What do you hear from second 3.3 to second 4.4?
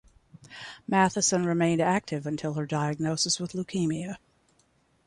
with leukemia.